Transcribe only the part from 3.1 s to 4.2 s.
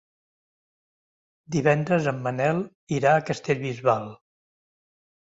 a Castellbisbal.